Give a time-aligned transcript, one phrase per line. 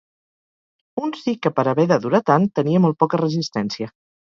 [1.03, 3.97] Un sí que per haver de durar tan, tenia molt poca resistència.